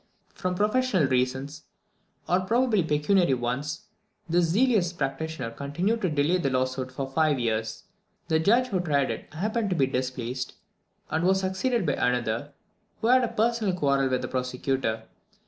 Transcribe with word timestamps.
From 0.33 0.55
professional 0.55 1.05
reasons, 1.05 1.65
or 2.27 2.39
probably 2.39 2.81
pecuniary 2.81 3.35
ones, 3.35 3.85
this 4.27 4.45
zealous 4.45 4.91
practitioner 4.93 5.51
continued 5.51 6.01
to 6.01 6.09
delay 6.09 6.39
the 6.39 6.49
lawsuit 6.49 6.91
for 6.91 7.07
five 7.07 7.37
years. 7.37 7.83
The 8.27 8.39
judge 8.39 8.69
who 8.69 8.79
tried 8.79 9.11
it 9.11 9.31
happened 9.31 9.69
to 9.69 9.75
be 9.75 9.85
displaced, 9.85 10.55
and 11.11 11.23
was 11.23 11.41
succeeded 11.41 11.85
by 11.85 11.93
another, 11.93 12.51
who 13.01 13.09
had 13.09 13.23
a 13.23 13.27
personal 13.27 13.75
quarrel 13.75 14.09
with 14.09 14.23
the 14.23 14.27
prosecutor. 14.27 15.03